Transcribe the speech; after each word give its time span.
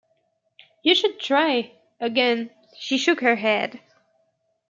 “You 0.81 0.95
should 0.95 1.19
try!” 1.19 1.73
Again 1.99 2.49
she 2.75 2.97
shook 2.97 3.21
her 3.21 3.35
head. 3.35 3.79